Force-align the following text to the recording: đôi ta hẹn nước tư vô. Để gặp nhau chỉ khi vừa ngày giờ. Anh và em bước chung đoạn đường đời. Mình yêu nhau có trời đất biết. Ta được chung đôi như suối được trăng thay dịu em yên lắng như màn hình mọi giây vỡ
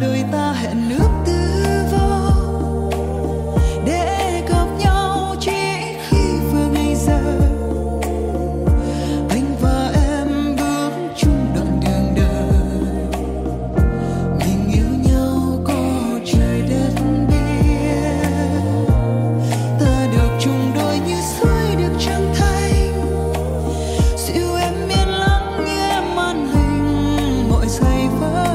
đôi 0.00 0.24
ta 0.32 0.52
hẹn 0.52 0.88
nước 0.88 1.08
tư 1.26 1.32
vô. 1.92 2.30
Để 3.86 4.42
gặp 4.48 4.66
nhau 4.78 5.34
chỉ 5.40 5.52
khi 6.08 6.38
vừa 6.52 6.66
ngày 6.66 6.94
giờ. 6.94 7.20
Anh 9.28 9.56
và 9.60 9.92
em 9.94 10.56
bước 10.56 10.90
chung 11.16 11.46
đoạn 11.54 11.80
đường 11.84 12.14
đời. 12.16 12.58
Mình 14.38 14.72
yêu 14.74 15.10
nhau 15.10 15.58
có 15.64 16.18
trời 16.32 16.62
đất 16.70 17.02
biết. 17.28 18.28
Ta 19.80 20.06
được 20.12 20.30
chung 20.40 20.72
đôi 20.74 20.98
như 21.06 21.16
suối 21.20 21.76
được 21.78 21.92
trăng 21.98 22.34
thay 22.38 22.72
dịu 24.16 24.56
em 24.60 24.74
yên 24.88 25.08
lắng 25.08 25.64
như 25.66 26.14
màn 26.16 26.48
hình 26.48 27.48
mọi 27.50 27.68
giây 27.68 28.08
vỡ 28.20 28.45